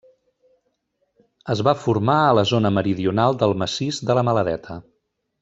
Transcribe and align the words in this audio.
Es 1.55 1.61
va 1.67 1.73
formar 1.81 2.15
a 2.21 2.31
la 2.39 2.45
zona 2.53 2.73
meridional 2.79 3.39
del 3.45 3.55
massís 3.65 4.01
de 4.09 4.17
la 4.21 4.25
Maladeta. 4.31 4.81